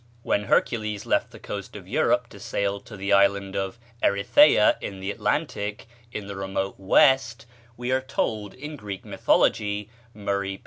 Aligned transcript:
When 0.23 0.45
Hercules 0.45 1.05
left 1.05 1.29
the 1.29 1.37
coast 1.37 1.75
of 1.75 1.87
Europe 1.87 2.27
to 2.29 2.39
sail 2.39 2.79
to 2.79 2.97
the 2.97 3.13
island 3.13 3.55
of 3.55 3.77
Erythea 4.01 4.77
in 4.81 4.99
the 4.99 5.11
Atlantic, 5.11 5.85
in 6.11 6.25
the 6.25 6.35
remote 6.35 6.79
west, 6.79 7.45
we 7.77 7.91
are 7.91 8.01
told, 8.01 8.55
in 8.55 8.77
Greek 8.77 9.05
mythology 9.05 9.91
(Murray, 10.15 10.57
p. 10.57 10.59